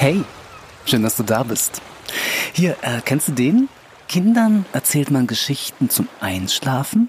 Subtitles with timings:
[0.00, 0.22] Hey,
[0.86, 1.82] schön, dass du da bist.
[2.52, 3.68] Hier, äh, kennst du den?
[4.06, 7.08] Kindern erzählt man Geschichten zum Einschlafen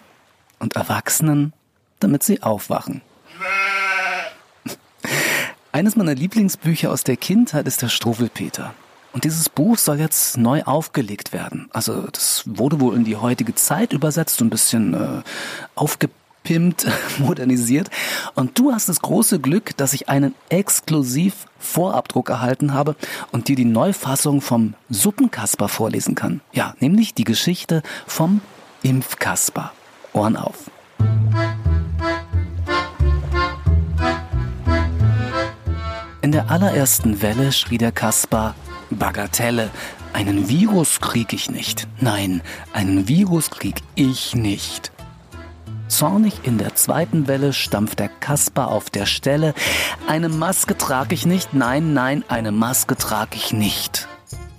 [0.57, 1.53] und Erwachsenen,
[1.99, 3.03] damit sie aufwachen.
[5.71, 8.73] Eines meiner Lieblingsbücher aus der Kindheit ist der Struwwelpeter.
[9.13, 11.69] Und dieses Buch soll jetzt neu aufgelegt werden.
[11.71, 15.21] Also das wurde wohl in die heutige Zeit übersetzt, und ein bisschen äh,
[16.39, 16.87] aufgepimpt,
[17.19, 17.89] modernisiert.
[18.35, 22.95] Und du hast das große Glück, dass ich einen exklusiv Vorabdruck erhalten habe
[23.31, 26.41] und dir die Neufassung vom Suppenkasper vorlesen kann.
[26.53, 28.41] Ja, nämlich die Geschichte vom
[28.81, 29.71] Impfkasper.
[30.13, 30.71] Ohren auf.
[36.21, 38.55] In der allerersten Welle schrie der Kaspar,
[38.89, 39.69] Bagatelle,
[40.13, 41.87] einen Virus krieg ich nicht.
[41.99, 42.41] Nein,
[42.73, 44.91] einen Virus krieg ich nicht.
[45.89, 49.53] Zornig in der zweiten Welle stampft der Kasper auf der Stelle.
[50.07, 51.53] Eine Maske trag ich nicht.
[51.53, 54.07] Nein, nein, eine Maske trag ich nicht.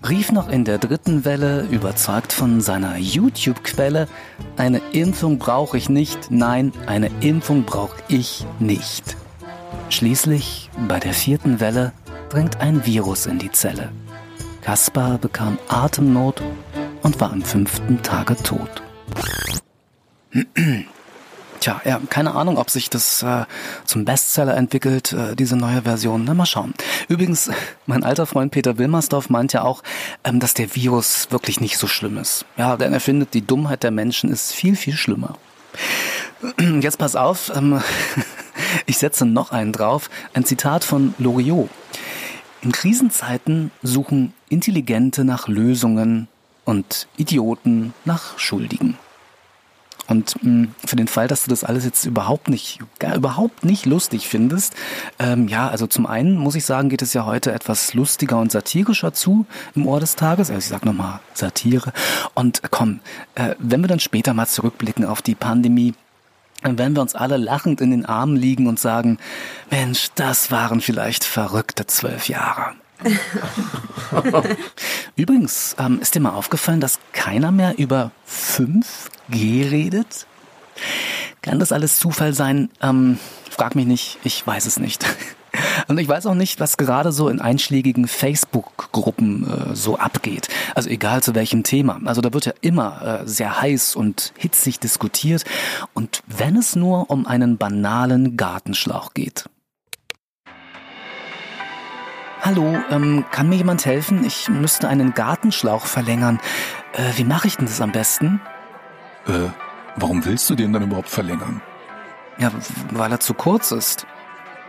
[0.07, 4.09] Rief noch in der dritten Welle, überzeugt von seiner YouTube-Quelle,
[4.57, 6.31] eine Impfung brauche ich nicht.
[6.31, 9.17] Nein, eine Impfung brauche ich nicht.
[9.91, 11.93] Schließlich, bei der vierten Welle,
[12.31, 13.93] dringt ein Virus in die Zelle.
[14.63, 16.43] Kaspar bekam Atemnot
[17.03, 18.83] und war am fünften Tage tot.
[21.61, 23.45] Tja, ja, keine Ahnung, ob sich das äh,
[23.85, 26.25] zum Bestseller entwickelt, äh, diese neue Version.
[26.25, 26.73] Na, mal schauen.
[27.09, 27.51] Übrigens,
[27.87, 29.83] mein alter Freund Peter Wilmersdorf meint ja auch,
[30.25, 32.47] ähm, dass der Virus wirklich nicht so schlimm ist.
[32.57, 35.37] Ja, denn er findet, die Dummheit der Menschen ist viel, viel schlimmer.
[36.81, 37.83] Jetzt pass auf, ähm,
[38.87, 40.09] ich setze noch einen drauf.
[40.33, 41.69] Ein Zitat von Loriot.
[42.63, 46.27] In Krisenzeiten suchen Intelligente nach Lösungen
[46.65, 48.97] und Idioten nach Schuldigen.
[50.11, 53.65] Und mh, hm, für den Fall, dass du das alles jetzt überhaupt nicht, gar überhaupt
[53.65, 54.75] nicht lustig findest,
[55.19, 58.51] ähm, ja, also zum einen muss ich sagen, geht es ja heute etwas lustiger und
[58.51, 60.51] satirischer zu im Ohr des Tages.
[60.51, 61.93] Also ich sag nochmal Satire.
[62.35, 63.01] Und komm,
[63.37, 65.95] äh, wenn wir dann später mal zurückblicken auf die Pandemie,
[66.63, 69.19] dann werden wir uns alle lachend in den Armen liegen und sagen,
[69.71, 72.73] Mensch, das waren vielleicht verrückte zwölf Jahre.
[75.17, 80.27] Übrigens, ähm, ist dir mal aufgefallen, dass keiner mehr über 5G redet?
[81.43, 82.71] Kann das alles Zufall sein?
[82.83, 83.19] Ähm,
[83.51, 85.05] frag mich nicht, ich weiß es nicht.
[85.89, 90.49] Und ich weiß auch nicht, was gerade so in einschlägigen Facebook-Gruppen äh, so abgeht.
[90.75, 92.01] Also egal zu welchem Thema.
[92.05, 95.45] Also da wird ja immer äh, sehr heiß und hitzig diskutiert.
[95.95, 99.49] Und wenn es nur um einen banalen Gartenschlauch geht.
[102.43, 104.25] Hallo, ähm, kann mir jemand helfen?
[104.25, 106.39] Ich müsste einen Gartenschlauch verlängern.
[106.93, 108.41] Äh, wie mache ich denn das am besten?
[109.27, 109.49] Äh,
[109.97, 111.61] warum willst du den dann überhaupt verlängern?
[112.39, 112.51] Ja,
[112.91, 114.07] weil er zu kurz ist.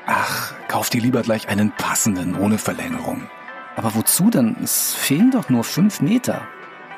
[0.06, 3.30] Ach, kauf dir lieber gleich einen passenden ohne Verlängerung.
[3.76, 4.58] Aber wozu denn?
[4.64, 6.42] Es fehlen doch nur fünf Meter.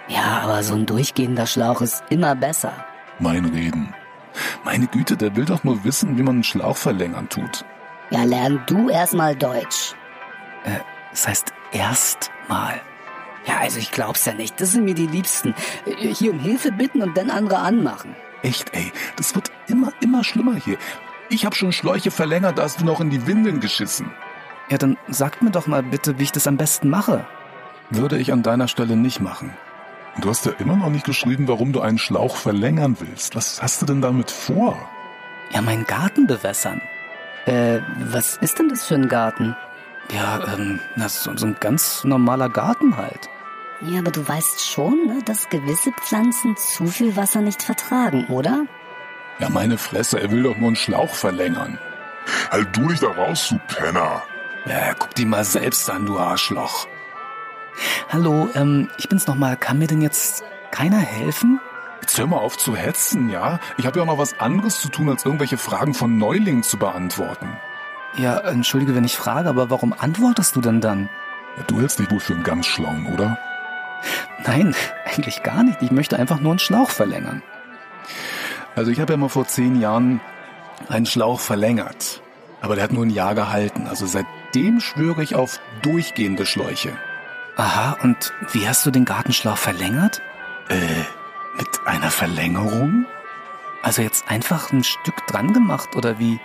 [0.07, 2.73] Ja, aber so ein durchgehender Schlauch ist immer besser.
[3.19, 3.93] Mein Reden.
[4.63, 7.63] Meine Güte, der will doch nur wissen, wie man einen Schlauch verlängern tut.
[8.09, 9.93] Ja, lern du erstmal Deutsch.
[10.63, 10.79] Äh,
[11.11, 12.81] das heißt erstmal.
[13.45, 14.59] Ja, also ich glaub's ja nicht.
[14.61, 15.53] Das sind mir die Liebsten.
[15.85, 18.15] Hier um Hilfe bitten und dann andere anmachen.
[18.41, 20.77] Echt, ey, das wird immer, immer schlimmer hier.
[21.29, 24.11] Ich habe schon Schläuche verlängert, da hast du noch in die Windeln geschissen.
[24.69, 27.25] Ja, dann sag mir doch mal bitte, wie ich das am besten mache.
[27.89, 29.53] Würde ich an deiner Stelle nicht machen.
[30.19, 33.35] Du hast ja immer noch nicht geschrieben, warum du einen Schlauch verlängern willst.
[33.35, 34.77] Was hast du denn damit vor?
[35.51, 36.81] Ja, meinen Garten bewässern.
[37.45, 39.55] Äh, was ist denn das für ein Garten?
[40.13, 43.29] Ja, ähm, das ist so ein ganz normaler Garten halt.
[43.85, 48.65] Ja, aber du weißt schon, ne, dass gewisse Pflanzen zu viel Wasser nicht vertragen, oder?
[49.39, 51.77] Ja, meine Fresse, er will doch nur einen Schlauch verlängern.
[52.49, 54.23] Halt du dich da raus, du Penner.
[54.65, 56.87] Ja, guck die mal selbst an, du Arschloch.
[58.09, 59.57] Hallo, ähm, ich bin's nochmal.
[59.57, 61.59] Kann mir denn jetzt keiner helfen?
[61.99, 63.59] Jetzt hör mal auf zu hetzen, ja?
[63.77, 66.77] Ich habe ja auch noch was anderes zu tun, als irgendwelche Fragen von Neulingen zu
[66.77, 67.57] beantworten.
[68.15, 71.09] Ja, entschuldige, wenn ich frage, aber warum antwortest du denn dann?
[71.57, 73.37] Ja, du hältst dich wohl für einen ganz schlauen, oder?
[74.45, 75.81] Nein, eigentlich gar nicht.
[75.81, 77.41] Ich möchte einfach nur einen Schlauch verlängern.
[78.75, 80.19] Also ich habe ja mal vor zehn Jahren
[80.89, 82.21] einen Schlauch verlängert.
[82.61, 83.87] Aber der hat nur ein Jahr gehalten.
[83.87, 86.93] Also seitdem schwöre ich auf durchgehende Schläuche.
[87.55, 90.21] Aha, und wie hast du den Gartenschlauch verlängert?
[90.69, 90.77] Äh,
[91.57, 93.05] mit einer Verlängerung?
[93.83, 96.39] Also jetzt einfach ein Stück dran gemacht oder wie?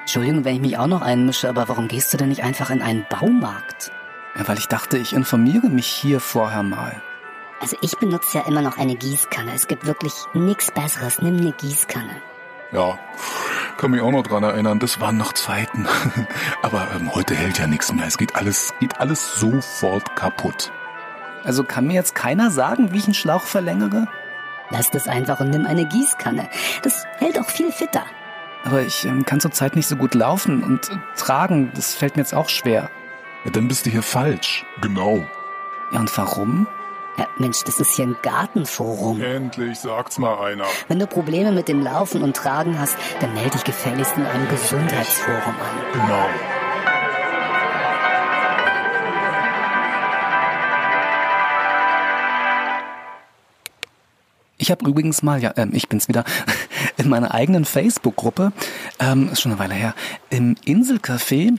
[0.00, 2.82] Entschuldigung, wenn ich mich auch noch einmische, aber warum gehst du denn nicht einfach in
[2.82, 3.90] einen Baumarkt?
[4.38, 7.02] Ja, weil ich dachte, ich informiere mich hier vorher mal.
[7.60, 9.52] Also ich benutze ja immer noch eine Gießkanne.
[9.52, 11.20] Es gibt wirklich nichts Besseres.
[11.20, 12.22] Nimm eine Gießkanne.
[12.70, 12.98] Ja,
[13.78, 15.86] Kann mich auch noch dran erinnern, das waren noch Zeiten.
[16.62, 18.06] Aber ähm, heute hält ja nichts mehr.
[18.06, 20.70] Es geht alles, geht alles sofort kaputt.
[21.44, 24.06] Also kann mir jetzt keiner sagen, wie ich einen Schlauch verlängere?
[24.70, 26.48] Lass das einfach und nimm eine Gießkanne.
[26.82, 28.04] Das hält auch viel fitter.
[28.64, 31.72] Aber ich ähm, kann zurzeit nicht so gut laufen und äh, tragen.
[31.74, 32.90] Das fällt mir jetzt auch schwer.
[33.44, 34.66] Ja, dann bist du hier falsch.
[34.80, 35.24] Genau.
[35.92, 36.66] Ja, und warum?
[37.16, 39.20] Ja, Mensch, das ist hier ein Gartenforum.
[39.20, 40.66] Endlich sagt's mal einer.
[40.86, 44.48] Wenn du Probleme mit dem Laufen und Tragen hast, dann melde dich gefälligst in einem
[44.48, 45.92] Gesundheitsforum an.
[45.92, 46.26] Genau.
[54.60, 56.24] Ich habe übrigens mal, ja, ähm, ich bin's wieder,
[56.96, 58.52] in meiner eigenen Facebook-Gruppe,
[58.98, 59.94] ähm, ist schon eine Weile her,
[60.30, 61.58] im Inselcafé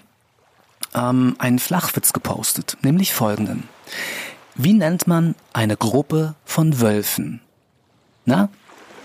[0.94, 3.68] ähm, einen Flachwitz gepostet, nämlich folgenden.
[4.56, 7.42] Wie nennt man eine Gruppe von Wölfen?
[8.26, 8.50] Na?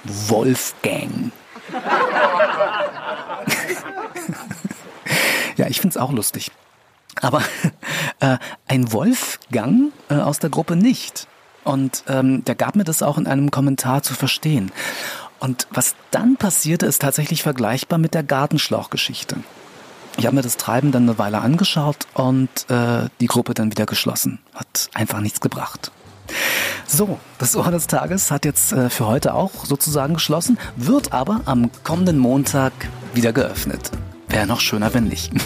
[0.05, 1.33] Wolfgang.
[5.57, 6.51] ja, ich find's auch lustig.
[7.21, 7.43] Aber
[8.21, 11.27] äh, ein Wolfgang äh, aus der Gruppe nicht.
[11.63, 14.73] Und ähm, der gab mir das auch in einem Kommentar zu verstehen.
[15.41, 19.37] Und was dann passierte, ist tatsächlich vergleichbar mit der Gartenschlauchgeschichte.
[20.17, 23.87] Ich habe mir das Treiben dann eine Weile angeschaut und äh, die Gruppe dann wieder
[23.87, 24.39] geschlossen.
[24.55, 25.91] Hat einfach nichts gebracht.
[26.87, 31.41] So, das Ohr des Tages hat jetzt äh, für heute auch sozusagen geschlossen, wird aber
[31.47, 32.73] am kommenden Montag
[33.15, 33.91] wieder geöffnet.
[34.29, 35.33] Wäre noch schöner, wenn nicht.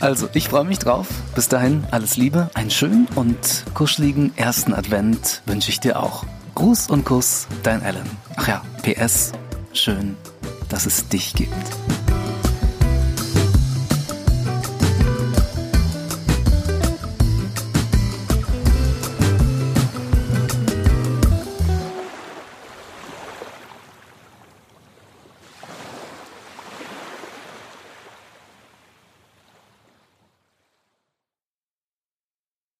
[0.00, 1.06] Also, ich freue mich drauf.
[1.36, 6.24] Bis dahin, alles Liebe, einen schönen und kuscheligen ersten Advent wünsche ich dir auch.
[6.56, 8.08] Gruß und Kuss, dein Alan.
[8.36, 9.30] Ach ja, PS,
[9.72, 10.16] schön,
[10.68, 12.01] dass es dich gibt.